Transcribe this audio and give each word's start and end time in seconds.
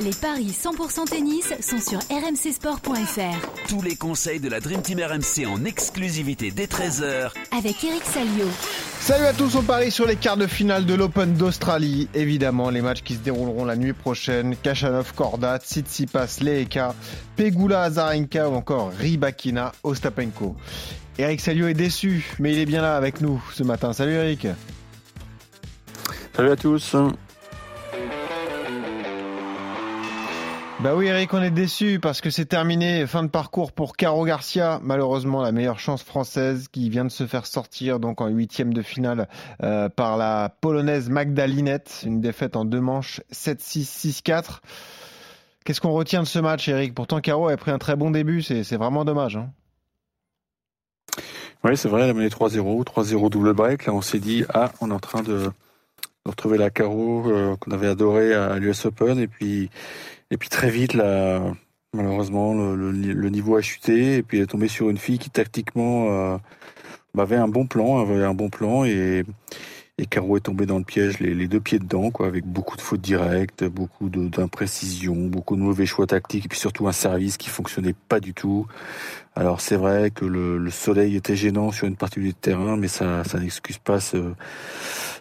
Les 0.00 0.12
paris 0.12 0.50
100% 0.50 1.10
tennis 1.10 1.52
sont 1.60 1.78
sur 1.78 1.98
rmcsport.fr. 1.98 3.68
Tous 3.68 3.82
les 3.82 3.96
conseils 3.96 4.40
de 4.40 4.48
la 4.48 4.58
Dream 4.60 4.80
Team 4.80 4.98
RMC 4.98 5.46
en 5.46 5.66
exclusivité 5.66 6.50
dès 6.50 6.64
13h 6.64 7.30
avec 7.54 7.84
Eric 7.84 8.02
Salio. 8.04 8.46
Salut 8.98 9.26
à 9.26 9.34
tous, 9.34 9.56
on 9.56 9.62
parie 9.62 9.90
sur 9.90 10.06
les 10.06 10.16
quarts 10.16 10.38
de 10.38 10.46
finale 10.46 10.86
de 10.86 10.94
l'Open 10.94 11.34
d'Australie. 11.34 12.08
Évidemment, 12.14 12.70
les 12.70 12.80
matchs 12.80 13.02
qui 13.02 13.14
se 13.14 13.18
dérouleront 13.18 13.66
la 13.66 13.76
nuit 13.76 13.92
prochaine. 13.92 14.56
Kachanov, 14.56 15.12
Korda, 15.12 15.58
Tsitsipas, 15.58 16.38
Leeka, 16.40 16.94
Pegula, 17.36 17.82
Azarenka 17.82 18.48
ou 18.48 18.54
encore 18.54 18.92
Ribakina, 18.98 19.72
Ostapenko. 19.82 20.56
Eric 21.18 21.42
Salio 21.42 21.68
est 21.68 21.74
déçu, 21.74 22.24
mais 22.38 22.52
il 22.52 22.58
est 22.58 22.66
bien 22.66 22.80
là 22.80 22.96
avec 22.96 23.20
nous 23.20 23.42
ce 23.52 23.64
matin. 23.64 23.92
Salut 23.92 24.14
Eric. 24.14 24.46
Salut 26.34 26.52
à 26.52 26.56
tous. 26.56 26.96
Bah 30.82 30.94
oui 30.96 31.08
Eric, 31.08 31.34
on 31.34 31.42
est 31.42 31.50
déçu 31.50 32.00
parce 32.00 32.22
que 32.22 32.30
c'est 32.30 32.46
terminé, 32.46 33.06
fin 33.06 33.22
de 33.22 33.28
parcours 33.28 33.72
pour 33.72 33.98
Caro 33.98 34.24
Garcia, 34.24 34.80
malheureusement 34.82 35.42
la 35.42 35.52
meilleure 35.52 35.78
chance 35.78 36.02
française 36.02 36.68
qui 36.68 36.88
vient 36.88 37.04
de 37.04 37.10
se 37.10 37.26
faire 37.26 37.44
sortir 37.44 38.00
donc 38.00 38.22
en 38.22 38.28
huitième 38.28 38.72
de 38.72 38.80
finale 38.80 39.28
euh, 39.62 39.90
par 39.90 40.16
la 40.16 40.48
polonaise 40.62 41.10
Magdalinette, 41.10 42.02
une 42.06 42.22
défaite 42.22 42.56
en 42.56 42.64
deux 42.64 42.80
manches 42.80 43.20
7-6, 43.30 44.22
6-4. 44.22 44.60
Qu'est-ce 45.66 45.82
qu'on 45.82 45.92
retient 45.92 46.22
de 46.22 46.26
ce 46.26 46.38
match 46.38 46.66
Eric? 46.66 46.94
Pourtant 46.94 47.20
Caro 47.20 47.48
a 47.48 47.56
pris 47.58 47.72
un 47.72 47.78
très 47.78 47.94
bon 47.94 48.10
début, 48.10 48.40
c'est 48.40 48.76
vraiment 48.76 49.04
dommage. 49.04 49.36
Hein. 49.36 49.50
oui 51.62 51.76
c'est 51.76 51.90
vrai, 51.90 52.04
elle 52.04 52.10
a 52.10 52.14
mené 52.14 52.28
3-0, 52.28 52.84
3-0 52.84 53.28
double 53.28 53.52
break, 53.52 53.84
là 53.84 53.92
on 53.92 54.00
s'est 54.00 54.18
dit, 54.18 54.46
ah 54.54 54.72
on 54.80 54.90
est 54.90 54.94
en 54.94 54.98
train 54.98 55.22
de, 55.22 55.50
retrouver 56.24 56.56
la 56.56 56.70
Caro 56.70 57.24
euh, 57.26 57.56
qu'on 57.56 57.70
avait 57.70 57.88
adorée 57.88 58.32
à 58.32 58.58
l'US 58.58 58.86
Open 58.86 59.18
et 59.18 59.26
puis 59.26 59.68
et 60.30 60.36
puis 60.36 60.48
très 60.48 60.70
vite, 60.70 60.94
là, 60.94 61.42
malheureusement, 61.94 62.54
le, 62.54 63.28
niveau 63.30 63.56
a 63.56 63.62
chuté. 63.62 64.16
Et 64.16 64.22
puis 64.22 64.38
elle 64.38 64.44
est 64.44 64.46
tombée 64.48 64.68
sur 64.68 64.90
une 64.90 64.98
fille 64.98 65.18
qui 65.18 65.30
tactiquement 65.30 66.10
euh, 66.10 66.38
avait 67.18 67.36
un 67.36 67.48
bon 67.48 67.66
plan, 67.66 67.98
avait 67.98 68.24
un 68.24 68.34
bon 68.34 68.48
plan 68.48 68.84
et 68.84 69.24
Caro 70.06 70.36
est 70.36 70.40
tombé 70.40 70.66
dans 70.66 70.78
le 70.78 70.84
piège 70.84 71.18
les, 71.20 71.48
deux 71.48 71.60
pieds 71.60 71.78
dedans, 71.78 72.10
quoi, 72.10 72.26
avec 72.26 72.46
beaucoup 72.46 72.76
de 72.76 72.80
fautes 72.80 73.00
directes, 73.00 73.64
beaucoup 73.64 74.08
d'imprécisions, 74.08 75.26
beaucoup 75.26 75.56
de 75.56 75.60
mauvais 75.60 75.86
choix 75.86 76.06
tactiques, 76.06 76.46
et 76.46 76.48
puis 76.48 76.58
surtout 76.58 76.88
un 76.88 76.92
service 76.92 77.36
qui 77.36 77.48
fonctionnait 77.48 77.94
pas 78.08 78.20
du 78.20 78.34
tout. 78.34 78.66
Alors 79.34 79.60
c'est 79.60 79.76
vrai 79.76 80.10
que 80.10 80.24
le, 80.24 80.70
soleil 80.70 81.16
était 81.16 81.36
gênant 81.36 81.70
sur 81.72 81.86
une 81.86 81.96
partie 81.96 82.20
du 82.20 82.34
terrain, 82.34 82.76
mais 82.76 82.88
ça, 82.88 83.24
ça 83.24 83.38
n'excuse 83.38 83.78
pas 83.78 84.00
ce, 84.00 84.32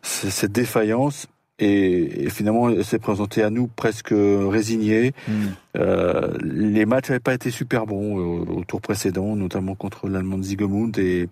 cette 0.02 0.52
défaillance 0.52 1.28
et, 1.60 2.30
finalement 2.30 2.70
elle 2.70 2.86
s'est 2.86 3.00
présentée 3.00 3.44
à 3.44 3.50
nous 3.50 3.68
presque 3.68 4.14
résignée. 4.14 5.14
Hmm. 5.28 5.48
Euh, 5.78 6.34
les 6.42 6.86
matchs 6.86 7.10
n'avaient 7.10 7.20
pas 7.20 7.34
été 7.34 7.52
super 7.52 7.86
bons 7.86 8.18
au, 8.18 8.64
tour 8.64 8.82
précédent, 8.82 9.36
notamment 9.36 9.76
contre 9.76 10.08
l'Allemand 10.08 10.42
Zigemund 10.42 10.98
et, 10.98 11.28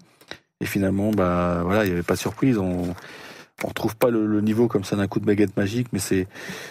et 0.61 0.65
finalement 0.65 1.11
bah 1.11 1.61
voilà 1.63 1.83
il 1.85 1.87
n'y 1.87 1.93
avait 1.93 2.03
pas 2.03 2.15
de 2.15 2.19
surprise. 2.19 2.57
On, 2.57 2.93
on 3.63 3.67
retrouve 3.67 3.95
pas 3.95 4.09
le, 4.09 4.41
niveau 4.41 4.67
comme 4.67 4.83
ça 4.83 4.95
d'un 4.95 5.07
coup 5.07 5.19
de 5.19 5.25
baguette 5.25 5.57
magique, 5.57 5.87
mais 5.91 5.99
c'est 5.99 6.27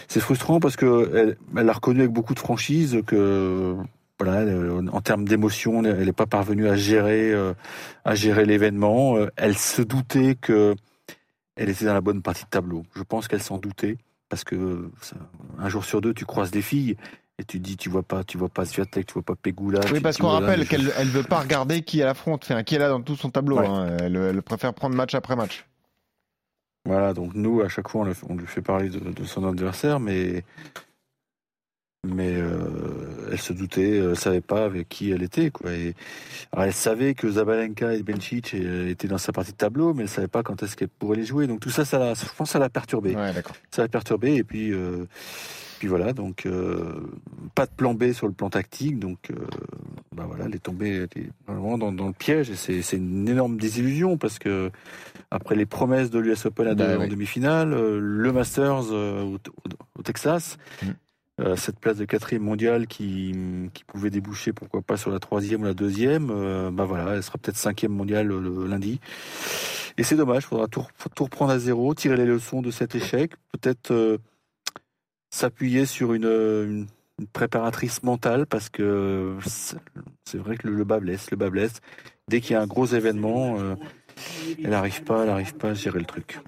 c'est 0.07 0.21
frustrant 0.21 0.59
parce 0.59 0.75
que 0.75 1.11
elle, 1.13 1.37
elle, 1.57 1.69
a 1.69 1.73
reconnu 1.73 1.99
avec 1.99 2.11
beaucoup 2.11 2.33
de 2.33 2.39
franchise 2.39 3.01
que 3.05 3.75
voilà, 4.19 4.45
en 4.91 5.01
termes 5.01 5.25
d'émotion, 5.25 5.83
elle 5.83 6.05
n'est 6.05 6.11
pas 6.11 6.25
parvenue 6.25 6.67
à 6.67 6.75
gérer 6.75 7.31
euh, 7.33 7.53
à 8.03 8.15
gérer 8.15 8.45
l'événement. 8.45 9.17
Euh, 9.17 9.27
elle 9.35 9.57
se 9.57 9.81
doutait 9.81 10.35
que 10.39 10.75
elle 11.57 11.69
était 11.69 11.85
dans 11.85 11.93
la 11.93 12.01
bonne 12.01 12.21
partie 12.21 12.45
de 12.45 12.49
tableau. 12.49 12.83
Je 12.95 13.03
pense 13.03 13.27
qu'elle 13.27 13.41
s'en 13.41 13.57
doutait 13.57 13.97
parce 14.29 14.43
que 14.43 14.89
un 15.57 15.69
jour 15.69 15.83
sur 15.83 16.01
deux, 16.01 16.13
tu 16.13 16.25
croises 16.25 16.51
des 16.51 16.61
filles 16.61 16.95
et 17.39 17.43
tu 17.43 17.59
dis 17.59 17.77
tu 17.77 17.89
vois 17.89 18.03
pas 18.03 18.23
tu 18.23 18.37
vois 18.37 18.49
pas 18.49 18.65
Sviatek, 18.65 19.05
tu 19.05 19.13
vois 19.13 19.23
pas 19.23 19.35
Pegula. 19.35 19.81
Oui, 19.91 19.99
parce 19.99 20.17
qu'on 20.17 20.29
rappelle 20.29 20.67
qu'elle 20.67 20.91
elle 20.97 21.07
veut 21.07 21.23
pas 21.23 21.39
regarder 21.39 21.81
qui 21.81 21.99
elle 21.99 22.07
affronte, 22.07 22.43
enfin, 22.43 22.63
qui 22.63 22.75
elle 22.75 22.83
a 22.83 22.89
dans 22.89 23.01
tout 23.01 23.15
son 23.15 23.29
tableau. 23.29 23.59
Hein. 23.59 23.97
Elle, 23.99 24.15
elle, 24.15 24.41
préfère 24.41 24.73
prendre 24.73 24.95
match 24.95 25.15
après 25.15 25.35
match. 25.35 25.65
Voilà, 26.85 27.13
donc 27.13 27.33
nous 27.33 27.61
à 27.61 27.67
chaque 27.67 27.89
fois 27.89 28.07
on, 28.29 28.35
lui 28.35 28.47
fait 28.47 28.61
parler 28.61 28.89
de, 28.89 29.23
son 29.25 29.45
adversaire, 29.45 29.99
mais 29.99 30.43
mais 32.13 32.35
euh, 32.35 33.29
elle 33.31 33.39
se 33.39 33.53
doutait, 33.53 33.97
elle 33.97 34.15
savait 34.15 34.41
pas 34.41 34.65
avec 34.65 34.89
qui 34.89 35.11
elle 35.11 35.23
était 35.23 35.51
quoi. 35.51 35.71
Et, 35.71 35.93
elle 36.55 36.73
savait 36.73 37.13
que 37.13 37.29
Zabalenka 37.29 37.93
et 37.93 38.03
Bencic 38.03 38.53
étaient 38.53 39.07
dans 39.07 39.17
sa 39.17 39.31
partie 39.31 39.51
de 39.51 39.57
tableau, 39.57 39.93
mais 39.93 40.03
elle 40.03 40.09
savait 40.09 40.27
pas 40.27 40.43
quand 40.43 40.63
est-ce 40.63 40.75
qu'elle 40.75 40.89
pourrait 40.89 41.17
les 41.17 41.25
jouer. 41.25 41.47
Donc 41.47 41.59
tout 41.59 41.69
ça, 41.69 41.85
ça 41.85 42.13
je 42.13 42.25
pense, 42.35 42.51
ça 42.51 42.59
l'a 42.59 42.69
perturbé. 42.69 43.15
ça 43.71 43.83
l'a 43.83 43.87
perturbé 43.87 44.35
et 44.35 44.43
puis. 44.43 44.73
Euh, 44.73 45.05
puis 45.79 45.87
voilà, 45.87 46.11
donc 46.11 46.47
euh, 46.47 47.07
pas 47.53 47.67
de 47.67 47.71
plan 47.71 47.93
B 47.93 48.11
sur 48.11 48.25
le 48.25 48.33
plan 48.33 48.49
tactique, 48.49 48.97
donc 48.97 49.31
bah 50.15 50.23
voilà, 50.27 50.45
elle 50.45 50.55
est 50.55 50.63
tombée, 50.63 51.05
vraiment 51.47 51.77
dans, 51.77 52.07
le 52.07 52.13
piège 52.13 52.49
et 52.49 52.55
c'est 52.55 52.97
une 52.97 53.29
énorme 53.29 53.57
désillusion 53.57 54.17
parce 54.17 54.39
que 54.39 54.71
après 55.29 55.53
les 55.53 55.67
promesses 55.67 56.09
de 56.09 56.17
l'US 56.17 56.47
Open 56.47 56.73
bah 56.73 56.97
en 56.99 57.07
demi-finale, 57.07 57.75
le 57.99 58.31
Masters 58.31 58.91
au, 58.91 59.37
Texas, 60.03 60.57
mm. 60.81 60.87
Euh, 61.39 61.55
cette 61.55 61.79
place 61.79 61.97
de 61.97 62.05
quatrième 62.05 62.41
mondiale 62.41 62.87
qui, 62.87 63.35
qui 63.75 63.83
pouvait 63.83 64.09
déboucher 64.09 64.53
pourquoi 64.53 64.81
pas 64.81 64.97
sur 64.97 65.11
la 65.11 65.19
troisième 65.19 65.61
ou 65.61 65.65
la 65.65 65.75
deuxième, 65.75 66.31
euh, 66.31 66.71
bah 66.71 66.85
voilà, 66.85 67.13
elle 67.13 67.21
sera 67.21 67.37
peut-être 67.37 67.57
cinquième 67.57 67.91
mondiale 67.91 68.25
le, 68.25 68.65
lundi. 68.65 68.99
Et 69.99 70.03
c'est 70.03 70.15
dommage, 70.15 70.43
il 70.43 70.47
faudra 70.47 70.67
tout, 70.67 70.83
tout, 71.13 71.23
reprendre 71.25 71.51
à 71.51 71.59
zéro, 71.59 71.93
tirer 71.93 72.17
les 72.17 72.25
leçons 72.25 72.63
de 72.63 72.71
cet 72.71 72.95
échec, 72.95 73.33
peut-être 73.51 73.91
euh, 73.91 74.17
s'appuyer 75.29 75.85
sur 75.85 76.13
une, 76.13 76.25
une, 76.25 76.87
préparatrice 77.33 78.01
mentale 78.01 78.47
parce 78.47 78.69
que 78.69 79.37
c'est 80.25 80.37
vrai 80.37 80.55
que 80.57 80.67
le, 80.67 80.83
bas 80.83 80.99
blesse, 80.99 81.29
le 81.29 81.37
bas 81.37 81.51
blesse. 81.51 81.81
Dès 82.29 82.41
qu'il 82.41 82.53
y 82.53 82.55
a 82.55 82.61
un 82.61 82.67
gros 82.67 82.85
événement, 82.85 83.57
elle 84.63 84.69
n'arrive 84.69 85.03
pas, 85.03 85.21
elle 85.21 85.29
n'arrive 85.29 85.55
pas 85.55 85.69
à 85.69 85.73
gérer 85.73 85.99
le 85.99 86.05
truc. 86.05 86.39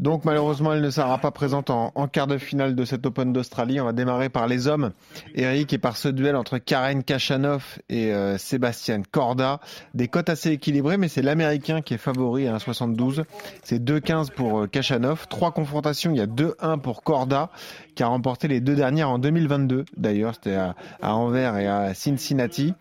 Donc 0.00 0.24
malheureusement, 0.24 0.72
elle 0.72 0.80
ne 0.82 0.90
sera 0.90 1.18
pas 1.18 1.30
présente 1.30 1.70
en, 1.70 1.90
quart 2.08 2.26
de 2.26 2.36
finale 2.36 2.74
de 2.74 2.84
cet 2.84 3.06
Open 3.06 3.32
d'Australie. 3.32 3.80
On 3.80 3.84
va 3.84 3.92
démarrer 3.92 4.28
par 4.28 4.48
les 4.48 4.66
hommes, 4.66 4.90
Eric, 5.36 5.72
et 5.72 5.78
par 5.78 5.96
ce 5.96 6.08
duel 6.08 6.34
entre 6.34 6.58
Karen 6.58 7.04
Kachanov 7.04 7.78
et 7.88 8.12
euh, 8.12 8.36
Sébastien 8.36 9.02
Corda. 9.08 9.60
Des 9.94 10.08
cotes 10.08 10.28
assez 10.28 10.50
équilibrées, 10.50 10.96
mais 10.96 11.06
c'est 11.06 11.22
l'Américain 11.22 11.80
qui 11.80 11.94
est 11.94 11.98
favori 11.98 12.48
à 12.48 12.56
1,72. 12.56 13.24
C'est 13.62 13.82
2,15 13.82 14.32
pour 14.32 14.62
euh, 14.62 14.66
Kachanov. 14.66 15.28
Trois 15.28 15.52
confrontations, 15.52 16.10
il 16.10 16.16
y 16.16 16.20
a 16.20 16.26
2-1 16.26 16.80
pour 16.80 17.04
Corda, 17.04 17.50
qui 17.94 18.02
a 18.02 18.08
remporté 18.08 18.48
les 18.48 18.60
deux 18.60 18.74
dernières 18.74 19.10
en 19.10 19.20
2022. 19.20 19.84
D'ailleurs, 19.96 20.34
c'était 20.34 20.56
à 20.56 20.74
Anvers 21.02 21.56
et 21.56 21.68
à 21.68 21.94
Cincinnati. 21.94 22.74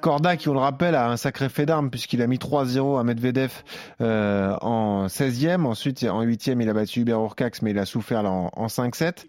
Corda, 0.00 0.36
qui 0.36 0.48
on 0.48 0.52
le 0.52 0.58
rappelle, 0.58 0.94
a 0.94 1.08
un 1.08 1.16
sacré 1.16 1.48
fait 1.48 1.66
d'armes 1.66 1.90
puisqu'il 1.90 2.22
a 2.22 2.26
mis 2.26 2.38
3-0 2.38 2.98
à 2.98 3.04
Medvedev 3.04 3.52
euh, 4.00 4.56
en 4.60 5.06
16e. 5.06 5.64
Ensuite, 5.64 6.04
en 6.04 6.24
8e, 6.24 6.60
il 6.60 6.68
a 6.68 6.72
battu 6.72 7.00
Hubert 7.00 7.20
Urcax, 7.20 7.62
mais 7.62 7.70
il 7.70 7.78
a 7.78 7.86
souffert 7.86 8.24
en, 8.24 8.66
5-7. 8.66 9.26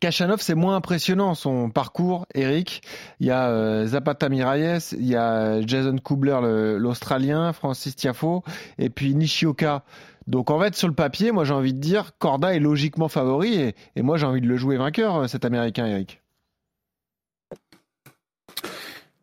Kachanov, 0.00 0.40
c'est 0.40 0.54
moins 0.54 0.76
impressionnant 0.76 1.34
son 1.34 1.70
parcours, 1.70 2.26
Eric. 2.34 2.82
Il 3.20 3.26
y 3.26 3.30
a 3.30 3.48
euh, 3.48 3.86
Zapata 3.86 4.28
Miralles, 4.28 4.80
il 4.92 5.06
y 5.06 5.16
a 5.16 5.60
Jason 5.66 5.96
Kubler, 5.96 6.38
l'Australien, 6.78 7.52
Francis 7.52 7.96
Tiafo, 7.96 8.42
et 8.78 8.90
puis 8.90 9.14
Nishioka. 9.14 9.82
Donc 10.26 10.50
en 10.50 10.60
fait, 10.60 10.74
sur 10.74 10.88
le 10.88 10.94
papier, 10.94 11.32
moi 11.32 11.44
j'ai 11.44 11.54
envie 11.54 11.74
de 11.74 11.78
dire, 11.78 12.12
Corda 12.18 12.54
est 12.54 12.60
logiquement 12.60 13.08
favori, 13.08 13.54
et, 13.54 13.74
et 13.96 14.02
moi 14.02 14.16
j'ai 14.18 14.26
envie 14.26 14.40
de 14.40 14.46
le 14.46 14.56
jouer 14.56 14.76
vainqueur, 14.76 15.28
cet 15.28 15.44
Américain, 15.44 15.86
Eric. 15.86 16.23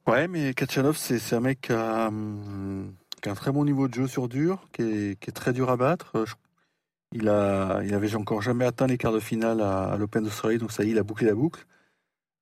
Ouais, 0.08 0.28
mais 0.28 0.54
Kachanov, 0.56 0.98
c'est 0.98 1.36
un 1.36 1.40
mec 1.40 1.62
qui 1.62 1.74
a, 1.74 2.08
hum, 2.08 2.94
qui 3.22 3.30
a, 3.30 3.32
un 3.32 3.36
très 3.36 3.52
bon 3.52 3.66
niveau 3.66 3.88
de 3.88 3.94
jeu 3.94 4.08
sur 4.08 4.28
dur, 4.28 4.68
qui 4.74 4.82
est, 4.82 5.20
qui 5.20 5.30
est 5.30 5.34
très 5.34 5.54
dur 5.54 5.70
à 5.70 5.78
battre. 5.78 6.26
Il, 7.14 7.30
a, 7.30 7.82
il 7.84 7.94
avait 7.94 8.16
encore 8.16 8.42
jamais 8.42 8.66
atteint 8.66 8.88
les 8.88 8.98
quarts 8.98 9.14
de 9.14 9.20
finale 9.20 9.62
à, 9.62 9.96
l'Open 9.98 10.24
d'Australie, 10.24 10.58
donc 10.58 10.72
ça 10.72 10.84
y 10.84 10.88
est, 10.88 10.92
il 10.92 10.98
a 10.98 11.04
bouclé 11.04 11.28
la 11.28 11.36
boucle. 11.36 11.66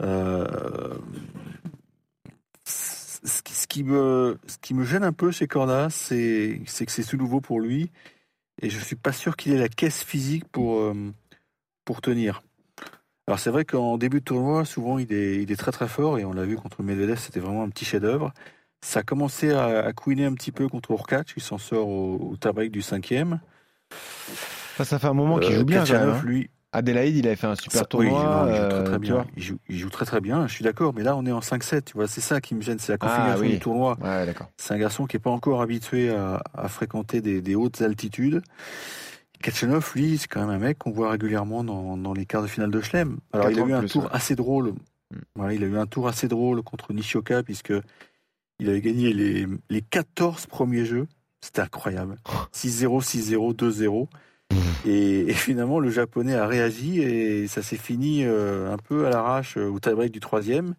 Euh, 0.02 0.98
ce, 2.66 3.42
qui, 3.42 3.54
ce, 3.54 3.68
qui 3.68 3.84
me, 3.84 4.38
ce 4.48 4.58
qui 4.60 4.74
me 4.74 4.86
gêne 4.86 5.04
un 5.04 5.14
peu 5.14 5.32
chez 5.32 5.48
Corda, 5.48 5.90
c'est 5.90 6.62
que 6.66 6.92
c'est 6.92 7.04
tout 7.04 7.18
nouveau 7.18 7.42
pour 7.42 7.60
lui, 7.60 7.92
et 8.62 8.70
je 8.70 8.80
suis 8.80 8.96
pas 8.96 9.12
sûr 9.12 9.36
qu'il 9.36 9.54
ait 9.54 9.58
la 9.58 9.70
caisse 9.70 10.04
physique 10.04 10.46
pour, 10.48 10.80
euh, 10.80 11.14
pour 11.84 12.02
tenir. 12.02 12.42
Alors 13.30 13.38
c'est 13.38 13.52
vrai 13.52 13.64
qu'en 13.64 14.00
début 14.00 14.22
de 14.22 14.26
tournoi, 14.26 14.66
souvent 14.66 14.98
il 14.98 15.14
est, 15.14 15.44
il 15.44 15.52
est 15.52 15.56
très 15.56 15.72
très 15.72 15.88
fort 15.88 16.18
et 16.18 16.26
on 16.26 16.34
l'a 16.34 16.46
vu 16.46 16.56
contre 16.56 16.82
Medvedev, 16.82 17.20
c'était 17.20 17.40
vraiment 17.40 17.62
un 17.62 17.70
petit 17.70 17.86
chef-d'œuvre. 17.86 18.34
Ça 18.82 19.02
a 19.02 19.04
commencé 19.04 19.52
à, 19.52 19.86
à 19.86 19.94
couiner 19.94 20.26
un 20.26 20.34
petit 20.34 20.52
peu 20.52 20.68
contre 20.68 20.90
Urkac, 20.90 21.34
il 21.38 21.44
s'en 21.44 21.60
sort 21.60 21.88
au, 21.90 22.36
au 22.42 22.64
du 22.70 22.82
cinquième. 22.82 23.40
Ça, 24.78 24.98
fait 24.98 25.06
un 25.06 25.14
moment 25.14 25.38
qu'il 25.38 25.54
joue 25.54 25.64
bien. 25.64 25.84
hein. 25.84 26.20
lui, 26.26 26.50
Adélaïde, 26.72 27.18
il 27.18 27.28
avait 27.28 27.36
fait 27.36 27.46
un 27.46 27.54
super 27.54 27.88
tournoi. 27.88 28.48
il, 28.50 28.56
joue 28.56 28.68
très, 28.68 28.84
très 28.84 28.94
euh, 28.96 28.98
bien. 28.98 29.26
Il 29.68 29.78
joue, 29.78 29.90
très 29.92 30.06
très 30.06 30.22
bien. 30.22 30.48
Je 30.48 30.54
suis 30.54 30.64
d'accord, 30.64 30.96
mais 30.96 31.04
là 31.04 31.16
on 31.16 31.24
est 31.28 31.32
en 31.32 31.42
5-7. 31.42 31.84
Tu 31.84 31.94
vois, 31.94 32.08
c'est 32.08 32.22
ça 32.22 32.42
qui 32.42 32.56
me 32.56 32.62
gêne, 32.62 32.80
c'est 32.80 32.94
la 32.94 32.98
ah 33.00 33.06
configuration 33.06 33.48
du 33.48 33.60
tournoi. 33.60 33.96
c'est 34.58 34.74
un 34.74 34.80
garçon 34.80 35.06
qui 35.06 35.18
n'est 35.18 35.22
pas 35.22 35.30
encore 35.30 35.62
habitué 35.62 36.10
à, 36.10 36.68
fréquenter 36.68 37.22
des, 37.22 37.44
des 37.44 37.54
hautes 37.54 37.84
altitudes 37.84 38.42
Kachanov, 39.42 39.92
lui, 39.96 40.18
c'est 40.18 40.28
quand 40.28 40.42
même 40.42 40.50
un 40.50 40.60
mec 40.60 40.80
qu'on 40.80 40.92
voit 40.92 41.12
régulièrement 41.12 41.64
dans, 41.64 41.98
dans, 41.98 42.14
les 42.14 42.26
quarts 42.26 42.42
de 42.42 42.48
finale 42.48 42.72
de 42.72 42.82
Chelem. 42.82 43.18
Alors, 43.32 43.50
il 43.50 43.60
a 43.60 43.66
eu 43.66 43.74
un 43.74 43.86
tour 43.86 44.10
assez 44.12 44.36
drôle. 44.36 44.74
Mm. 45.12 45.18
Voilà, 45.36 45.54
il 45.54 45.64
a 45.64 45.68
eu 45.68 45.78
un 45.78 45.88
tour 45.88 46.08
assez 46.08 46.28
drôle 46.28 46.62
contre 46.62 46.94
Nishioka, 46.94 47.44
puisque 47.44 47.74
il 48.60 48.70
avait 48.70 48.82
gagné 48.82 49.14
les, 49.14 49.48
les 49.70 49.82
14 49.82 50.46
premiers 50.48 50.86
jeux. 50.86 51.08
C'était 51.42 51.62
incroyable. 51.62 52.18
6-0, 52.54 53.02
6-0, 53.02 53.56
2-0. 53.56 54.08
Et, 54.86 55.34
finalement, 55.34 55.80
le 55.80 55.90
japonais 55.90 56.36
a 56.36 56.48
réagi 56.48 57.02
et 57.02 57.48
ça 57.48 57.62
s'est 57.62 57.78
fini 57.78 58.24
euh, 58.24 58.72
un 58.72 58.78
peu 58.78 59.08
à 59.08 59.10
l'arrache 59.10 59.58
euh, 59.58 59.70
au 59.70 59.80
tie-break 59.80 60.12
du 60.12 60.20
troisième. 60.20 60.74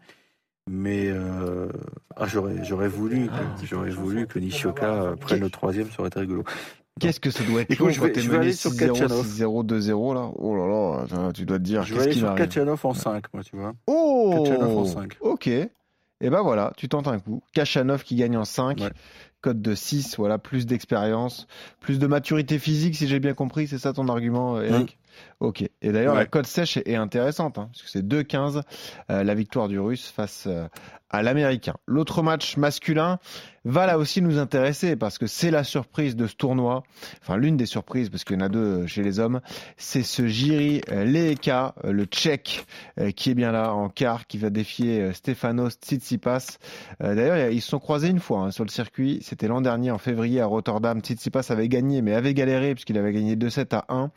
Mais 0.69 1.09
euh, 1.09 1.69
ah, 2.17 2.27
j'aurais, 2.27 2.65
j'aurais 2.65 2.89
voulu, 2.89 3.27
que, 3.27 3.67
j'aurais 3.67 3.91
voulu 3.91 4.27
que 4.27 4.39
Nishioka 4.39 5.15
prenne 5.21 5.41
le 5.41 5.51
troisième, 5.51 5.89
ça 5.91 6.01
aurait 6.01 6.09
été 6.09 6.21
rigolo. 6.21 6.45
Qu'est-ce 6.99 7.21
que 7.21 7.31
ça 7.31 7.45
doit 7.45 7.63
être 7.63 7.71
Écoute, 7.71 7.91
je 7.91 8.01
vais, 8.01 8.13
je 8.15 8.31
vais 8.31 8.39
aller 8.39 8.53
sur 8.53 8.73
6-0, 8.73 9.09
6-0, 9.09 9.67
2-0 9.67 10.15
là. 10.15 10.31
Oh 10.37 10.57
là 10.57 11.07
là, 11.11 11.33
tu 11.33 11.45
dois 11.45 11.59
te 11.59 11.63
dire. 11.63 11.83
Je 11.83 11.95
vais 11.95 12.03
aller 12.03 12.13
sur 12.13 12.35
Kachanov 12.35 12.85
en 12.85 12.95
5, 12.95 13.25
moi, 13.33 13.43
tu 13.43 13.57
vois. 13.57 13.73
Oh 13.87 14.45
Kachanov 14.45 14.79
en 14.79 14.85
5. 14.85 15.17
Ok. 15.21 15.47
Et 16.23 16.29
ben 16.29 16.43
voilà, 16.43 16.73
tu 16.77 16.89
tentes 16.89 17.09
un 17.09 17.19
coup. 17.19 17.43
Kachanov 17.55 18.03
qui 18.03 18.17
gagne 18.17 18.37
en 18.37 18.45
5. 18.45 18.81
Ouais 18.81 18.91
code 19.41 19.63
de 19.63 19.75
6, 19.75 20.17
voilà, 20.19 20.39
plus 20.39 20.67
d'expérience, 20.67 21.47
plus 21.81 21.99
de 21.99 22.07
maturité 22.07 22.59
physique, 22.59 22.95
si 22.97 23.09
j'ai 23.09 23.21
bien 23.21 23.35
compris, 23.35 23.67
c'est 23.67 23.79
ça 23.79 23.93
ton 23.93 24.09
argument, 24.09 24.61
Eric? 24.61 24.99
Ok. 25.41 25.63
Et 25.63 25.93
d'ailleurs, 25.93 26.15
la 26.15 26.27
cote 26.27 26.47
sèche 26.47 26.77
est 26.77 26.97
intéressante, 26.97 27.57
hein, 27.57 27.71
parce 27.73 27.83
que 27.83 27.89
c'est 27.89 28.07
2-15, 28.07 28.61
euh, 29.11 29.25
la 29.25 29.35
victoire 29.35 29.69
du 29.69 29.81
Russe 29.81 30.13
face 30.15 30.45
euh, 30.47 30.69
à 31.09 31.23
l'Américain. 31.23 31.75
L'autre 31.87 32.23
match 32.23 32.59
masculin 32.59 33.19
va 33.65 33.87
là 33.87 33.99
aussi 33.99 34.21
nous 34.21 34.39
intéresser, 34.39 34.97
parce 34.97 35.17
que 35.17 35.27
c'est 35.27 35.51
la 35.51 35.65
surprise 35.65 36.15
de 36.15 36.27
ce 36.27 36.35
tournoi, 36.35 36.83
enfin 37.23 37.37
l'une 37.37 37.57
des 37.57 37.67
surprises, 37.67 38.11
parce 38.11 38.25
qu'il 38.25 38.37
y 38.37 38.39
en 38.39 38.45
a 38.45 38.49
deux 38.49 38.87
chez 38.87 39.03
les 39.03 39.19
hommes, 39.19 39.41
c'est 39.77 40.03
ce 40.03 40.27
Jiri 40.27 40.81
Leeka, 40.89 41.75
le 41.85 42.05
Tchèque, 42.05 42.65
qui 43.17 43.31
est 43.31 43.35
bien 43.35 43.53
là 43.53 43.75
en 43.75 43.91
quart, 43.91 44.27
qui 44.27 44.39
va 44.39 44.49
défier 44.49 45.13
Stefanos 45.13 45.75
Tsitsipas. 45.75 46.57
D'ailleurs, 47.01 47.51
ils 47.51 47.61
se 47.61 47.69
sont 47.69 47.81
croisés 47.81 48.09
une 48.09 48.21
fois 48.21 48.45
hein, 48.45 48.51
sur 48.51 48.65
le 48.65 48.71
circuit, 48.71 49.19
c'était 49.21 49.47
l'an 49.47 49.61
dernier 49.61 49.91
en 49.91 49.99
février 49.99 50.41
à 50.41 50.47
Rotterdam. 50.47 51.01
Tsitsipas 51.01 51.45
avait 51.51 51.69
gagné, 51.69 52.01
mais 52.01 52.15
avait 52.15 52.33
galéré 52.33 52.75
puisqu'il 52.75 52.97
avait 52.97 53.13
gagné 53.13 53.37
2-7 53.37 53.75
à 53.75 53.85
1. 53.91 54.11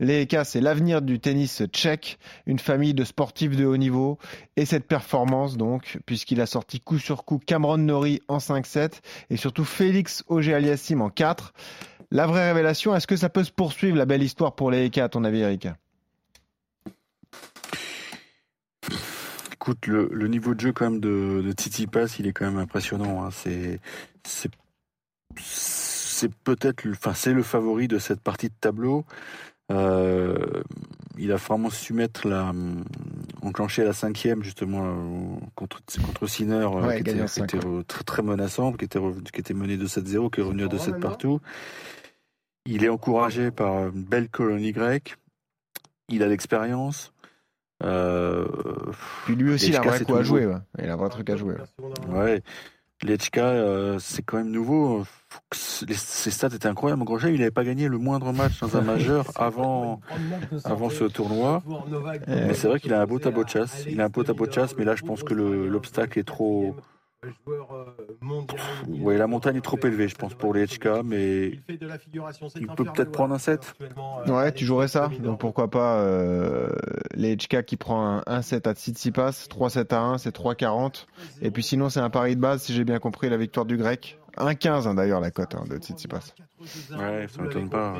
Leeka, 0.00 0.44
c'est 0.50 0.60
l'avenir 0.60 1.00
du 1.00 1.20
tennis 1.20 1.62
tchèque, 1.72 2.18
une 2.46 2.58
famille 2.58 2.92
de 2.92 3.04
sportifs 3.04 3.56
de 3.56 3.64
haut 3.64 3.76
niveau. 3.76 4.18
Et 4.56 4.64
cette 4.64 4.86
performance, 4.86 5.56
donc, 5.56 5.98
puisqu'il 6.06 6.40
a 6.40 6.46
sorti 6.46 6.80
coup 6.80 6.98
sur 6.98 7.24
coup 7.24 7.38
Cameron 7.38 7.78
Norrie 7.78 8.20
en 8.26 8.38
5-7 8.38 9.00
et 9.30 9.36
surtout 9.36 9.64
Félix 9.64 10.24
Auger-Aliassime 10.26 11.02
en 11.02 11.08
4. 11.08 11.52
La 12.10 12.26
vraie 12.26 12.48
révélation, 12.48 12.96
est-ce 12.96 13.06
que 13.06 13.14
ça 13.16 13.28
peut 13.28 13.44
se 13.44 13.52
poursuivre 13.52 13.96
la 13.96 14.06
belle 14.06 14.24
histoire 14.24 14.56
pour 14.56 14.72
Leeka, 14.72 15.04
à 15.04 15.08
ton 15.08 15.22
avis, 15.22 15.40
Erika 15.40 15.76
Écoute, 19.52 19.86
le, 19.86 20.26
niveau 20.26 20.54
de 20.54 20.60
jeu 20.60 20.72
quand 20.72 20.90
même 20.90 21.00
de, 21.00 21.42
de 21.44 21.52
Tsitsipas, 21.52 22.16
il 22.18 22.26
est 22.26 22.32
quand 22.32 22.46
même 22.46 22.58
impressionnant. 22.58 23.24
Hein. 23.24 23.30
C'est 23.30 23.78
peut-être, 26.44 26.82
c'est 27.14 27.32
le 27.32 27.42
favori 27.44 27.86
de 27.86 27.98
cette 27.98 28.20
partie 28.20 28.48
de 28.48 28.54
tableau. 28.60 29.04
Euh, 29.70 30.62
il 31.18 31.32
a 31.32 31.36
vraiment 31.36 31.70
su 31.70 31.92
mettre 31.92 32.26
la, 32.28 32.52
enclencher 33.42 33.84
la 33.84 33.92
cinquième 33.92 34.42
justement 34.42 34.84
euh, 34.84 35.36
contre 35.54 35.80
contre 36.04 36.26
Sinner, 36.26 36.66
euh, 36.72 36.92
qui, 36.94 37.10
était, 37.10 37.58
très, 37.86 38.04
très 38.04 38.22
menaçante, 38.22 38.78
qui 38.78 38.86
était 38.86 38.98
qui 39.32 39.40
était 39.40 39.54
mené 39.54 39.76
de 39.76 39.86
7-0, 39.86 40.30
qui 40.30 40.40
est 40.40 40.44
revenu 40.44 40.64
à 40.64 40.68
2-7 40.68 40.98
partout. 40.98 41.40
Il 42.66 42.84
est 42.84 42.88
encouragé 42.88 43.50
par 43.50 43.88
une 43.88 44.04
belle 44.04 44.28
colonie 44.28 44.72
grecque. 44.72 45.16
Il 46.08 46.22
a 46.22 46.26
l'expérience. 46.26 47.12
Puis 47.80 49.36
lui 49.36 49.52
aussi, 49.52 49.68
il 49.68 49.76
a 49.76 49.80
vrai 49.80 50.04
quoi 50.04 50.20
à 50.20 50.22
jouer. 50.22 50.48
Il 50.78 50.88
a 50.88 50.92
un 50.94 50.96
vrai 50.96 51.10
truc 51.10 51.30
à 51.30 51.36
jouer. 51.36 51.54
Ouais. 52.08 52.42
Lechka, 53.02 53.44
euh, 53.44 53.98
c'est 53.98 54.22
quand 54.22 54.36
même 54.36 54.50
nouveau. 54.50 55.04
Ses 55.52 56.30
stats 56.30 56.48
étaient 56.48 56.66
incroyables. 56.66 57.02
Grosjean, 57.04 57.28
il 57.28 57.38
n'avait 57.38 57.50
pas 57.50 57.64
gagné 57.64 57.88
le 57.88 57.98
moindre 57.98 58.32
match 58.32 58.60
dans 58.60 58.76
un 58.76 58.80
majeur 58.82 59.30
avant, 59.36 60.00
avant 60.64 60.90
ce 60.90 61.04
tournoi. 61.04 61.62
Mais 62.26 62.54
c'est 62.54 62.68
vrai 62.68 62.80
qu'il 62.80 62.92
a 62.92 63.00
un 63.00 63.06
beau 63.06 63.18
tableau 63.18 63.44
de 63.44 63.48
chasse. 63.48 63.84
Il 63.88 64.00
a 64.00 64.04
un 64.04 64.08
beau 64.08 64.24
tableau 64.24 64.46
de 64.46 64.52
chasse, 64.52 64.76
mais 64.76 64.84
là, 64.84 64.96
je 64.96 65.02
pense 65.02 65.22
que 65.22 65.34
l'obstacle 65.34 66.18
est 66.18 66.24
trop, 66.24 66.76
joueur 67.44 67.68
euh, 67.72 67.84
Oui, 68.88 69.16
la 69.16 69.26
montagne 69.26 69.56
est 69.56 69.60
trop 69.60 69.78
élevée, 69.82 70.08
je 70.08 70.14
pense, 70.14 70.34
pour 70.34 70.54
les 70.54 70.66
HK, 70.66 71.02
mais 71.04 71.48
il 71.68 72.66
peut 72.76 72.84
peut-être 72.84 73.12
prendre 73.12 73.34
un 73.34 73.38
7. 73.38 73.74
Euh, 73.82 74.32
ouais, 74.32 74.52
tu 74.52 74.64
jouerais 74.64 74.88
ça. 74.88 75.10
Donc 75.20 75.40
pourquoi 75.40 75.70
pas 75.70 76.00
euh, 76.00 76.70
les 77.14 77.36
HK 77.36 77.64
qui 77.64 77.76
prend 77.76 78.22
un 78.26 78.40
1-7 78.40 78.68
à 78.68 78.74
Tsitsipas, 78.74 79.48
3-7 79.50 79.94
à 79.94 80.00
1, 80.00 80.18
c'est 80.18 80.34
3-40. 80.34 81.06
Et 81.42 81.50
puis 81.50 81.62
sinon, 81.62 81.90
c'est 81.90 82.00
un 82.00 82.10
pari 82.10 82.36
de 82.36 82.40
base, 82.40 82.62
si 82.62 82.72
j'ai 82.72 82.84
bien 82.84 82.98
compris, 82.98 83.28
la 83.28 83.36
victoire 83.36 83.66
du 83.66 83.76
grec. 83.76 84.18
1-15 84.36 84.88
hein, 84.88 84.94
d'ailleurs 84.94 85.20
la 85.20 85.30
cote 85.30 85.54
hein, 85.54 85.64
de 85.68 85.76
Tsitsipas. 85.76 86.34
Ouais, 86.90 87.26
ça 87.28 87.42
m'étonne 87.42 87.70
pas. 87.70 87.94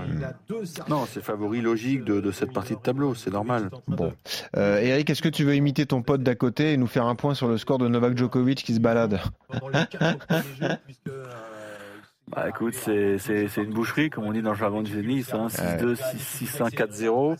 Non, 0.89 1.07
c'est 1.07 1.23
favori 1.23 1.61
logique 1.61 2.05
de, 2.05 2.31
cette 2.31 2.53
partie 2.53 2.75
de 2.75 2.81
tableau, 2.81 3.15
c'est 3.15 3.31
normal. 3.31 3.71
Bon. 3.89 4.13
Euh, 4.57 4.79
Eric, 4.81 5.11
est-ce 5.11 5.23
que 5.23 5.29
tu 5.29 5.45
veux 5.45 5.55
imiter 5.55 5.87
ton 5.87 6.03
pote 6.03 6.23
d'à 6.23 6.35
côté 6.35 6.73
et 6.73 6.77
nous 6.77 6.87
faire 6.87 7.07
un 7.07 7.15
point 7.15 7.35
sur 7.35 7.49
le 7.49 7.57
score 7.59 7.79
de 7.79 7.89
Novak 7.89 8.17
Djokovic 8.17 8.63
qui 8.63 8.75
se 8.75 8.81
balade? 8.81 9.21
Bah 12.31 12.49
écoute, 12.49 12.75
c'est 12.75 13.57
une 13.57 13.73
boucherie, 13.73 14.09
comme 14.09 14.25
on 14.25 14.33
dit 14.33 14.41
dans 14.41 14.53
le 14.53 14.57
jargon 14.57 14.83
du 14.83 14.93
tennis, 14.93 15.35
hein, 15.35 15.49
6-2, 15.49 15.97
6-1, 15.97 16.71
4-0. 16.71 17.37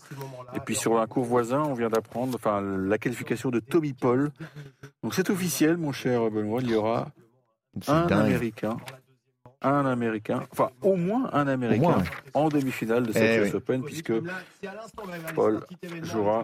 Et 0.53 0.59
puis 0.59 0.75
sur 0.75 0.99
un 0.99 1.07
cours 1.07 1.23
voisin, 1.23 1.63
on 1.63 1.73
vient 1.73 1.87
d'apprendre 1.87 2.35
enfin, 2.35 2.59
la 2.59 2.97
qualification 2.97 3.51
de 3.51 3.61
Toby 3.61 3.93
Paul. 3.93 4.31
Donc 5.01 5.13
c'est 5.13 5.29
officiel, 5.29 5.77
mon 5.77 5.93
cher 5.93 6.29
Benoît, 6.29 6.59
il 6.61 6.71
y 6.71 6.75
aura 6.75 7.07
un 7.87 8.07
Américain 8.07 8.77
un 9.61 9.85
Américain, 9.85 10.43
enfin 10.51 10.69
au 10.81 10.95
moins 10.95 11.29
un 11.33 11.47
Américain 11.47 12.03
en 12.33 12.49
demi-finale 12.49 13.05
de 13.05 13.11
cette 13.11 13.51
eh 13.51 13.55
Open, 13.55 13.83
puisque 13.83 14.13
Paul 15.35 15.61
jouera 16.03 16.43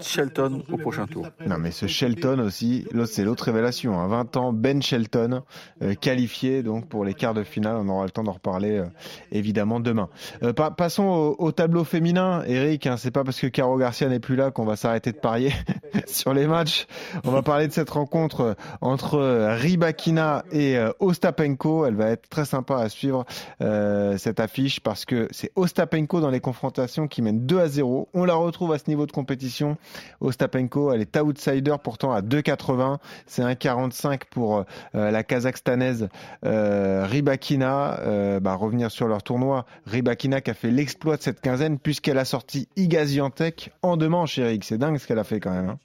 Shelton 0.00 0.62
au 0.70 0.76
prochain 0.76 1.06
tour. 1.06 1.26
Non, 1.46 1.58
mais 1.58 1.70
ce 1.70 1.86
Shelton 1.86 2.40
aussi, 2.40 2.86
c'est 3.06 3.24
l'autre 3.24 3.44
révélation. 3.44 3.98
À 3.98 4.02
hein. 4.02 4.08
20 4.08 4.36
ans, 4.36 4.52
Ben 4.52 4.82
Shelton, 4.82 5.42
euh, 5.82 5.94
qualifié 5.94 6.62
donc 6.62 6.86
pour 6.88 7.04
les 7.04 7.14
quarts 7.14 7.34
de 7.34 7.42
finale. 7.42 7.76
On 7.78 7.88
aura 7.88 8.04
le 8.04 8.10
temps 8.10 8.24
d'en 8.24 8.32
reparler 8.32 8.78
euh, 8.78 8.86
évidemment 9.30 9.80
demain. 9.80 10.08
Euh, 10.42 10.52
passons 10.52 11.34
au, 11.38 11.52
tableau 11.52 11.84
féminin, 11.84 12.42
Eric. 12.46 12.86
Hein, 12.86 12.96
c'est 12.96 13.10
pas 13.10 13.24
parce 13.24 13.40
que 13.40 13.46
Caro 13.46 13.78
Garcia 13.78 14.08
n'est 14.08 14.20
plus 14.20 14.36
là 14.36 14.50
qu'on 14.50 14.64
va 14.64 14.76
s'arrêter 14.76 15.12
de 15.12 15.18
parier 15.18 15.52
sur 16.06 16.34
les 16.34 16.46
matchs. 16.46 16.86
On 17.24 17.30
va 17.30 17.42
parler 17.42 17.68
de 17.68 17.72
cette 17.72 17.90
rencontre 17.90 18.56
entre 18.80 19.18
Ribakina 19.60 20.44
et 20.52 20.78
Ostapenko. 21.00 21.86
Elle 21.86 21.94
va 21.94 22.10
être 22.10 22.28
très 22.28 22.41
sympa 22.44 22.76
à 22.78 22.88
suivre 22.88 23.24
euh, 23.60 24.16
cette 24.18 24.40
affiche 24.40 24.80
parce 24.80 25.04
que 25.04 25.28
c'est 25.30 25.52
Ostapenko 25.56 26.20
dans 26.20 26.30
les 26.30 26.40
confrontations 26.40 27.08
qui 27.08 27.22
mène 27.22 27.46
2 27.46 27.58
à 27.60 27.68
0. 27.68 28.08
On 28.14 28.24
la 28.24 28.34
retrouve 28.34 28.72
à 28.72 28.78
ce 28.78 28.84
niveau 28.88 29.06
de 29.06 29.12
compétition. 29.12 29.76
Ostapenko, 30.20 30.92
elle 30.92 31.00
est 31.00 31.16
outsider 31.16 31.76
pourtant 31.82 32.12
à 32.12 32.20
2,80. 32.20 32.98
C'est 33.26 33.42
1,45 33.42 34.22
pour 34.30 34.64
euh, 34.94 35.10
la 35.10 35.22
Kazakhstanaise 35.22 36.08
euh, 36.44 37.06
Ribakina. 37.06 38.00
Bah, 38.40 38.54
revenir 38.54 38.90
sur 38.90 39.08
leur 39.08 39.22
tournoi. 39.22 39.66
Ribakina 39.86 40.40
qui 40.40 40.50
a 40.50 40.54
fait 40.54 40.70
l'exploit 40.70 41.16
de 41.16 41.22
cette 41.22 41.40
quinzaine 41.40 41.78
puisqu'elle 41.78 42.18
a 42.18 42.24
sorti 42.24 42.68
Igaziantec 42.76 43.72
en 43.82 43.96
deux 43.96 44.08
manches, 44.08 44.38
Eric. 44.38 44.64
C'est 44.64 44.78
dingue 44.78 44.98
ce 44.98 45.06
qu'elle 45.06 45.18
a 45.18 45.24
fait 45.24 45.40
quand 45.40 45.52
même. 45.52 45.70
Hein. 45.70 45.78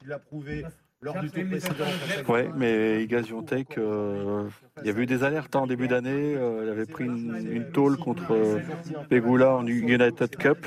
Lors 1.01 1.19
du 1.19 1.29
tour 1.29 1.43
précédent. 1.45 1.85
Ouais, 2.27 2.49
mais 2.55 3.03
Igaziontech, 3.03 3.77
euh, 3.77 4.49
il 4.81 4.87
y 4.87 4.89
avait 4.89 5.03
eu 5.03 5.05
des 5.05 5.23
alertes 5.23 5.55
hein, 5.55 5.59
en 5.59 5.67
début 5.67 5.87
d'année. 5.87 6.35
Euh, 6.35 6.61
il 6.63 6.69
avait 6.69 6.87
pris 6.87 7.05
une, 7.05 7.69
tôle 7.71 7.97
contre 7.97 8.31
euh, 8.31 8.59
Pegula 9.07 9.57
en 9.57 9.67
United 9.67 10.35
Cup. 10.37 10.65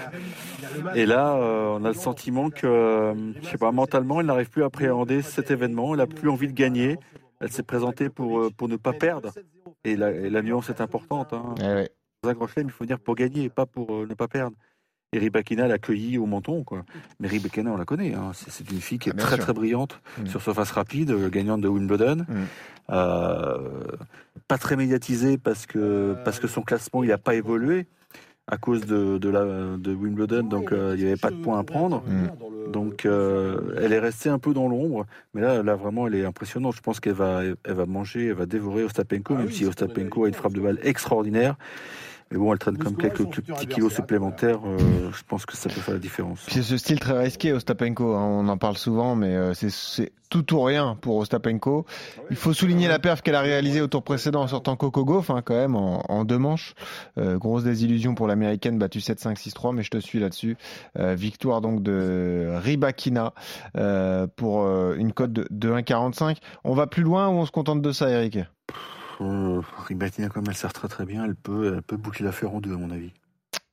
Et 0.95 1.05
là, 1.05 1.35
on 1.35 1.85
a 1.85 1.89
le 1.89 1.95
sentiment 1.95 2.49
que, 2.49 3.13
je 3.43 3.49
sais 3.49 3.59
pas, 3.59 3.73
mentalement, 3.73 4.21
il 4.21 4.29
n'arrive 4.29 4.51
plus 4.51 4.63
à 4.63 4.67
appréhender 4.67 5.23
cet 5.23 5.51
événement. 5.51 5.95
Elle 5.95 6.01
a 6.01 6.07
plus 6.07 6.29
envie 6.29 6.47
de 6.47 6.53
gagner. 6.53 6.97
Elle 7.41 7.51
s'est 7.51 7.65
présentée 7.65 8.09
pour, 8.09 8.53
pour 8.53 8.69
ne 8.69 8.77
pas 8.77 8.93
perdre. 8.93 9.33
Et 9.83 9.97
la, 9.97 10.43
nuance 10.43 10.71
est 10.71 10.81
importante. 10.81 11.33
Hein. 11.33 11.57
Eh 11.59 11.89
Dans 12.23 12.31
un 12.31 12.35
grand 12.35 12.47
chelem, 12.47 12.69
il 12.69 12.73
faut 12.73 12.87
dire 12.87 13.01
pour 13.01 13.17
gagner, 13.17 13.49
pas 13.49 13.67
pour 13.67 14.07
ne 14.07 14.15
pas 14.15 14.29
perdre. 14.29 14.57
Et 15.12 15.19
Ribakina 15.19 15.67
l'a 15.67 15.75
accueilli 15.75 16.19
au 16.19 16.26
menton, 16.26 16.62
quoi. 16.62 16.85
Mais 17.19 17.26
Ribakina, 17.26 17.73
on 17.73 17.76
la 17.76 17.85
connaît. 17.85 18.14
Hein. 18.14 18.31
C'est 18.33 18.71
une 18.71 18.81
fille 18.81 19.00
qui 19.00 19.09
est 19.09 19.14
ah, 19.17 19.21
très 19.21 19.38
très 19.38 19.52
brillante 19.52 20.00
mm. 20.19 20.26
sur 20.26 20.40
surface 20.40 20.71
rapide, 20.71 21.11
euh, 21.11 21.29
gagnante 21.29 21.61
de 21.62 21.67
Wimbledon. 21.67 22.19
Mm. 22.29 22.35
Euh, 22.90 23.59
pas 24.47 24.57
très 24.57 24.76
médiatisée 24.76 25.37
parce 25.37 25.67
que 25.67 26.14
parce 26.25 26.38
que 26.38 26.47
son 26.47 26.62
classement 26.62 27.02
il 27.02 27.09
n'a 27.09 27.19
pas 27.19 27.35
évolué 27.35 27.87
à 28.47 28.57
cause 28.57 28.85
de, 28.87 29.19
de, 29.19 29.29
la, 29.29 29.45
de 29.76 29.95
Wimbledon, 29.95 30.43
donc 30.43 30.73
euh, 30.73 30.95
il 30.97 31.05
n'y 31.05 31.09
avait 31.09 31.21
pas 31.21 31.31
de 31.31 31.37
points 31.37 31.59
à 31.59 31.64
prendre. 31.64 32.05
Mm. 32.07 32.71
Donc 32.71 33.05
elle 33.05 33.93
est 33.93 33.99
restée 33.99 34.29
un 34.29 34.38
peu 34.38 34.55
dans 34.55 34.69
l'ombre, 34.69 35.07
mais 35.35 35.40
là, 35.40 35.64
là 35.64 35.75
vraiment 35.75 36.07
elle 36.07 36.14
est 36.14 36.25
impressionnante. 36.25 36.76
Je 36.76 36.83
pense 36.83 37.00
qu'elle 37.00 37.14
va, 37.14 37.43
elle 37.43 37.75
va 37.75 37.87
manger, 37.87 38.29
elle 38.29 38.35
va 38.35 38.47
dévorer 38.47 38.85
Ostapenko, 38.85 39.35
même 39.35 39.50
si 39.50 39.67
Ostapenko 39.67 40.26
a 40.26 40.29
une 40.29 40.35
frappe 40.35 40.52
de 40.52 40.61
balle 40.61 40.79
extraordinaire. 40.85 41.57
Mais 42.33 42.39
bon, 42.39 42.53
elle 42.53 42.59
traîne 42.61 42.79
comme 42.79 42.97
quelques 42.97 43.25
petits 43.29 43.67
kilos 43.67 43.93
supplémentaires. 43.93 44.61
euh, 44.65 45.11
je 45.13 45.23
pense 45.27 45.45
que 45.47 45.57
ça 45.57 45.69
peut 45.69 45.81
faire 45.81 45.95
la 45.95 46.01
différence. 46.01 46.47
C'est 46.49 46.63
ce 46.63 46.77
style 46.77 47.01
très 47.01 47.19
risqué, 47.19 47.53
Ostapenko. 47.53 48.15
hein, 48.15 48.23
On 48.25 48.47
en 48.49 48.57
parle 48.57 48.77
souvent, 48.77 49.17
mais 49.17 49.35
euh, 49.35 49.53
c'est- 49.55 50.13
tout 50.29 50.55
ou 50.55 50.63
rien 50.63 50.97
pour 51.01 51.17
Ostapenko. 51.17 51.87
Il 52.31 52.37
faut 52.37 52.53
souligner 52.53 52.87
la 52.87 53.01
perf 53.01 53.21
qu'elle 53.23 53.35
a 53.35 53.41
réalisée 53.41 53.81
au 53.81 53.89
tour 53.89 54.05
précédent 54.05 54.43
en 54.43 54.47
sortant 54.47 54.77
Coco 54.77 55.05
Gauff, 55.05 55.29
hein, 55.31 55.43
quand 55.45 55.57
même, 55.57 55.75
en, 55.75 56.05
en 56.09 56.25
deux 56.25 56.39
manches. 56.39 56.75
Euh, 57.19 57.37
grosse 57.37 57.65
désillusion 57.65 58.15
pour 58.15 58.29
l'américaine, 58.29 58.79
battue 58.79 59.01
7-5-6-3, 59.01 59.75
mais 59.75 59.83
je 59.83 59.91
te 59.91 59.99
suis 59.99 60.21
là-dessus. 60.21 60.57
Euh, 61.01 61.17
victoire 61.17 61.61
donc 61.61 61.83
de 61.83 62.49
Ribakina 62.63 63.35
euh, 63.77 64.29
pour 64.37 64.63
euh, 64.63 64.95
une 64.97 65.13
cote 65.13 65.33
de, 65.33 65.49
de 65.51 65.69
1,45. 65.73 66.37
On 66.63 66.75
va 66.75 66.87
plus 66.87 67.03
loin 67.03 67.27
ou 67.29 67.33
on 67.33 67.45
se 67.45 67.51
contente 67.51 67.83
de 67.83 67.91
ça, 67.91 68.09
Eric? 68.09 68.39
Euh, 69.21 69.61
Ribatina, 69.87 70.29
comme 70.29 70.45
elle 70.49 70.55
sert 70.55 70.73
très 70.73 70.89
très 70.89 71.05
bien, 71.05 71.25
elle 71.25 71.37
peut, 71.37 71.75
elle 71.77 71.83
peut 71.83 71.97
boucler 71.97 72.25
l'affaire 72.25 72.55
en 72.55 72.61
deux, 72.61 72.75
à 72.75 72.77
mon 72.77 72.91
avis. 72.91 73.12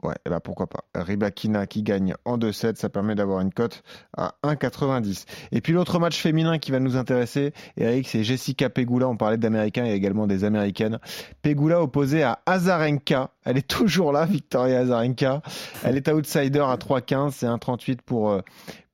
Ouais, 0.04 0.14
eh 0.28 0.30
ben 0.30 0.40
pourquoi 0.40 0.68
pas. 0.68 0.84
Ribakina 0.94 1.66
qui 1.66 1.82
gagne 1.82 2.14
en 2.24 2.38
2-7, 2.38 2.76
ça 2.76 2.88
permet 2.88 3.16
d'avoir 3.16 3.42
une 3.42 3.52
cote 3.52 3.82
à 4.16 4.36
1,90. 4.44 5.26
Et 5.52 5.60
puis 5.60 5.74
l'autre 5.74 5.98
match 5.98 6.22
féminin 6.22 6.60
qui 6.60 6.70
va 6.70 6.80
nous 6.80 6.98
intéresser, 6.98 7.52
Eric, 7.78 8.08
c'est 8.08 8.24
Jessica 8.24 8.70
Pegula. 8.70 9.08
On 9.08 9.18
parlait 9.18 9.38
d'Américains 9.38 9.86
et 9.86 9.94
également 9.94 10.28
des 10.28 10.44
Américaines. 10.44 11.00
Pegula 11.42 11.82
opposée 11.82 12.22
à 12.22 12.40
Azarenka. 12.46 13.32
Elle 13.44 13.58
est 13.58 13.68
toujours 13.68 14.12
là, 14.12 14.26
Victoria 14.28 14.82
Azarenka. 14.82 15.42
Elle 15.84 15.98
est 15.98 16.08
outsider 16.10 16.60
à 16.60 16.76
3,15. 16.76 17.32
C'est 17.32 17.48
1,38 17.48 18.02
pour, 18.06 18.30
euh, 18.30 18.42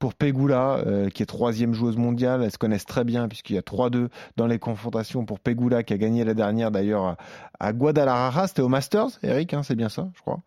pour 0.03 0.15
Pegula, 0.15 0.79
euh, 0.85 1.07
qui 1.07 1.23
est 1.23 1.25
troisième 1.25 1.73
joueuse 1.73 1.95
mondiale. 1.95 2.43
Elles 2.43 2.51
se 2.51 2.57
connaissent 2.57 2.85
très 2.85 3.05
bien 3.05 3.29
puisqu'il 3.29 3.55
y 3.55 3.57
a 3.57 3.61
3-2 3.61 4.09
dans 4.35 4.47
les 4.47 4.59
confrontations 4.59 5.23
pour 5.23 5.39
Pegula 5.39 5.81
qui 5.83 5.93
a 5.93 5.97
gagné 5.97 6.25
la 6.25 6.33
dernière 6.33 6.71
d'ailleurs 6.71 7.05
à, 7.05 7.17
à 7.61 7.71
Guadalajara. 7.71 8.49
C'était 8.49 8.63
au 8.63 8.67
Masters, 8.67 9.11
Eric, 9.23 9.53
hein, 9.53 9.63
c'est 9.63 9.77
bien 9.77 9.87
ça, 9.87 10.09
je 10.13 10.19
crois. 10.19 10.41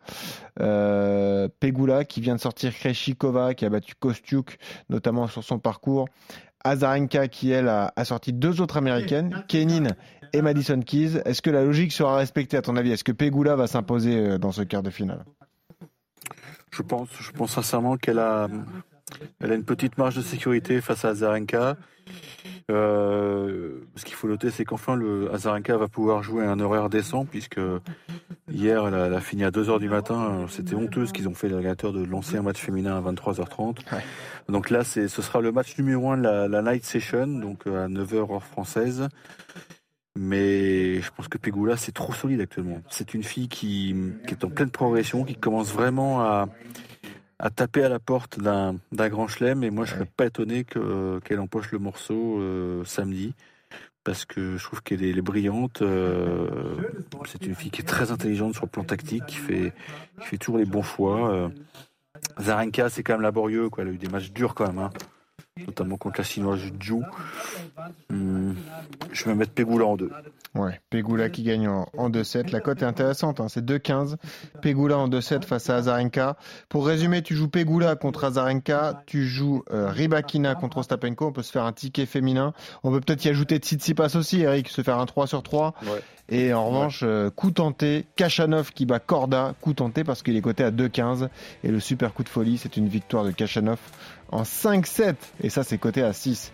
Euh, 0.60 1.48
Pegula 1.58 2.04
qui 2.04 2.20
vient 2.20 2.34
de 2.34 2.40
sortir 2.40 2.74
Kreshikova 2.74 3.54
qui 3.54 3.64
a 3.64 3.70
battu 3.70 3.94
Kostiuk 3.94 4.58
notamment 4.90 5.26
sur 5.26 5.42
son 5.42 5.58
parcours. 5.58 6.06
Azarenka 6.62 7.26
qui 7.28 7.50
elle 7.50 7.70
a, 7.70 7.94
a 7.96 8.04
sorti 8.04 8.34
deux 8.34 8.60
autres 8.60 8.76
américaines, 8.76 9.42
Kenin 9.48 9.86
et 10.34 10.42
Madison 10.42 10.82
Keys. 10.82 11.22
Est-ce 11.24 11.40
que 11.40 11.48
la 11.48 11.64
logique 11.64 11.92
sera 11.92 12.18
respectée 12.18 12.58
à 12.58 12.62
ton 12.62 12.76
avis? 12.76 12.92
Est-ce 12.92 13.04
que 13.04 13.12
Pegula 13.12 13.56
va 13.56 13.66
s'imposer 13.66 14.18
euh, 14.18 14.36
dans 14.36 14.52
ce 14.52 14.60
quart 14.60 14.82
de 14.82 14.90
finale? 14.90 15.24
Je 16.72 16.82
pense, 16.82 17.08
je 17.18 17.30
pense 17.30 17.52
sincèrement 17.52 17.96
qu'elle 17.96 18.18
a, 18.18 18.48
elle 19.40 19.52
a 19.52 19.54
une 19.54 19.64
petite 19.64 19.98
marge 19.98 20.16
de 20.16 20.22
sécurité 20.22 20.80
face 20.80 21.04
à 21.04 21.10
Azarenka. 21.10 21.76
Euh, 22.70 23.78
ce 23.94 24.04
qu'il 24.04 24.14
faut 24.14 24.26
noter, 24.26 24.50
c'est 24.50 24.64
qu'enfin, 24.64 24.96
le 24.96 25.32
Azarenka 25.32 25.76
va 25.76 25.86
pouvoir 25.86 26.22
jouer 26.22 26.44
à 26.44 26.50
un 26.50 26.58
horaire 26.58 26.88
décent, 26.88 27.24
puisque 27.24 27.60
hier, 28.50 28.86
elle 28.86 28.94
a, 28.94 29.06
elle 29.06 29.14
a 29.14 29.20
fini 29.20 29.44
à 29.44 29.50
2h 29.50 29.78
du 29.78 29.88
matin. 29.88 30.46
C'était 30.48 30.74
honteux 30.74 31.06
ce 31.06 31.12
qu'ils 31.12 31.28
ont 31.28 31.34
fait, 31.34 31.48
les 31.48 31.54
régulateurs, 31.54 31.92
de 31.92 32.04
lancer 32.04 32.36
un 32.36 32.42
match 32.42 32.60
féminin 32.60 32.96
à 32.96 33.12
23h30. 33.12 33.78
Ouais. 33.92 34.02
Donc 34.48 34.70
là, 34.70 34.82
ce 34.82 35.06
sera 35.08 35.40
le 35.40 35.52
match 35.52 35.78
numéro 35.78 36.10
1 36.10 36.18
de 36.18 36.22
la, 36.22 36.48
la 36.48 36.62
night 36.62 36.84
session, 36.84 37.26
donc 37.26 37.66
euh, 37.66 37.84
à 37.84 37.88
9h 37.88 38.32
heure 38.32 38.42
française. 38.42 39.08
Mais 40.18 41.00
je 41.02 41.10
pense 41.14 41.28
que 41.28 41.36
Pegula, 41.36 41.76
c'est 41.76 41.92
trop 41.92 42.14
solide 42.14 42.40
actuellement. 42.40 42.80
C'est 42.88 43.12
une 43.12 43.22
fille 43.22 43.48
qui, 43.48 43.94
qui 44.26 44.32
est 44.32 44.44
en 44.44 44.48
pleine 44.48 44.70
progression, 44.70 45.24
qui 45.24 45.36
commence 45.36 45.72
vraiment 45.72 46.22
à, 46.22 46.48
à 47.38 47.50
taper 47.50 47.84
à 47.84 47.88
la 47.88 47.98
porte 47.98 48.38
d'un 48.40 48.78
grand 48.92 49.28
chelem. 49.28 49.62
Et 49.64 49.70
moi, 49.70 49.84
je 49.84 49.92
serais 49.92 50.06
pas 50.16 50.26
étonné 50.26 50.64
que 50.64 51.20
qu'elle 51.24 51.40
empoche 51.40 51.70
le 51.72 51.78
morceau 51.78 52.40
euh, 52.40 52.84
samedi. 52.84 53.34
Parce 54.04 54.24
que 54.24 54.56
je 54.56 54.62
trouve 54.64 54.82
qu'elle 54.82 55.02
est, 55.02 55.20
brillante. 55.20 55.82
euh, 55.82 56.76
c'est 57.24 57.44
une 57.44 57.56
fille 57.56 57.72
qui 57.72 57.80
est 57.80 57.84
très 57.84 58.12
intelligente 58.12 58.54
sur 58.54 58.64
le 58.64 58.70
plan 58.70 58.84
tactique, 58.84 59.26
qui 59.26 59.34
fait, 59.34 59.72
qui 60.20 60.26
fait 60.26 60.38
toujours 60.38 60.58
les 60.58 60.64
bons 60.64 60.84
choix. 60.84 61.32
euh. 61.32 61.48
Zarenka, 62.40 62.88
c'est 62.88 63.02
quand 63.02 63.14
même 63.14 63.22
laborieux. 63.22 63.68
Quoi. 63.68 63.82
Elle 63.82 63.90
a 63.90 63.92
eu 63.92 63.98
des 63.98 64.08
matchs 64.08 64.30
durs 64.30 64.54
quand 64.54 64.68
même. 64.68 64.78
hein. 64.78 64.90
Notamment 65.66 65.96
contre 65.96 66.20
la 66.20 66.24
Chinoise 66.24 66.60
Zhu. 66.80 67.02
Hum, 68.10 68.45
je 69.12 69.24
vais 69.24 69.34
mettre 69.34 69.52
Pegula 69.52 69.86
en 69.86 69.96
deux. 69.96 70.10
Ouais, 70.54 70.80
Pegula 70.90 71.28
qui 71.28 71.42
gagne 71.42 71.68
en, 71.68 71.86
en 71.96 72.10
2-7. 72.10 72.50
La 72.50 72.60
cote 72.60 72.82
est 72.82 72.86
intéressante, 72.86 73.40
hein, 73.40 73.48
c'est 73.48 73.64
2-15. 73.64 74.16
Pegula 74.62 74.98
en 74.98 75.08
2-7 75.08 75.44
face 75.44 75.68
à 75.70 75.76
Azarenka. 75.76 76.36
Pour 76.68 76.86
résumer, 76.86 77.22
tu 77.22 77.34
joues 77.34 77.48
Pegula 77.48 77.96
contre 77.96 78.24
Azarenka, 78.24 79.02
tu 79.06 79.26
joues 79.26 79.62
euh, 79.70 79.88
Ribakina 79.88 80.54
contre 80.54 80.78
Ostapenko. 80.78 81.26
On 81.26 81.32
peut 81.32 81.42
se 81.42 81.52
faire 81.52 81.64
un 81.64 81.72
ticket 81.72 82.06
féminin. 82.06 82.54
On 82.82 82.90
peut 82.90 83.00
peut-être 83.00 83.24
y 83.24 83.28
ajouter 83.28 83.58
Tsitsipas 83.58 84.16
aussi, 84.16 84.40
Eric, 84.40 84.68
se 84.68 84.82
faire 84.82 84.98
un 84.98 85.06
3 85.06 85.26
sur 85.26 85.42
3. 85.42 85.74
Ouais. 85.82 86.02
Et 86.28 86.52
en 86.52 86.66
revanche, 86.66 87.00
euh, 87.04 87.30
coup 87.30 87.52
tenté, 87.52 88.06
Kachanov 88.16 88.72
qui 88.72 88.84
bat 88.84 88.98
Korda, 88.98 89.54
coup 89.60 89.74
tenté 89.74 90.02
parce 90.02 90.22
qu'il 90.22 90.36
est 90.36 90.40
coté 90.40 90.64
à 90.64 90.70
2-15. 90.70 91.28
Et 91.62 91.68
le 91.68 91.80
super 91.80 92.12
coup 92.14 92.24
de 92.24 92.28
folie, 92.28 92.58
c'est 92.58 92.76
une 92.76 92.88
victoire 92.88 93.24
de 93.24 93.30
Kachanov 93.30 93.78
en 94.32 94.42
5-7. 94.42 95.14
Et 95.42 95.50
ça, 95.50 95.62
c'est 95.62 95.78
coté 95.78 96.02
à 96.02 96.12
6. 96.12 96.52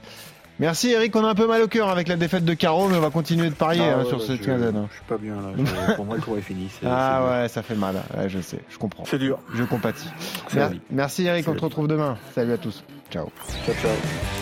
Merci 0.62 0.92
Eric, 0.92 1.16
on 1.16 1.25
a 1.25 1.28
un 1.28 1.35
peu 1.35 1.49
mal 1.49 1.61
au 1.61 1.66
cœur 1.66 1.88
avec 1.88 2.07
la 2.07 2.14
défaite 2.14 2.45
de 2.45 2.54
Caro, 2.54 2.87
mais 2.87 2.97
on 2.97 3.00
va 3.00 3.11
continuer 3.11 3.49
de 3.49 3.54
parier 3.54 3.83
Ah 3.85 3.95
hein, 3.97 4.02
ouais, 4.04 4.09
sur 4.09 4.19
bah, 4.19 4.25
cette 4.28 4.42
quinzaine. 4.42 4.87
je 4.88 4.95
suis 4.95 5.04
pas 5.09 5.19
bien 5.19 5.35
là. 5.35 5.95
Pour 5.97 6.04
moi, 6.04 6.14
le 6.14 6.23
tour 6.23 6.38
est 6.38 6.42
fini. 6.42 6.71
Ah 6.87 7.25
ouais, 7.26 7.49
ça 7.49 7.64
fait 7.64 7.75
mal. 7.75 7.97
Ouais, 8.16 8.28
je 8.28 8.38
sais, 8.38 8.61
je 8.71 8.78
comprends. 8.78 9.04
C'est 9.04 9.19
dur. 9.19 9.40
Je 9.52 9.64
compatis. 9.64 10.07
Merci 10.92 11.25
Eric, 11.25 11.49
on 11.49 11.54
te 11.54 11.64
retrouve 11.64 11.88
demain. 11.88 12.16
Salut 12.33 12.52
à 12.52 12.59
tous. 12.59 12.85
Ciao. 13.11 13.28
Ciao, 13.66 13.75
ciao. 13.75 14.41